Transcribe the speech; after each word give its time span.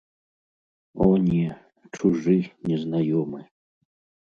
О 1.07 1.09
не, 1.25 1.43
чужы, 1.99 2.35
незнаёмы. 2.73 3.47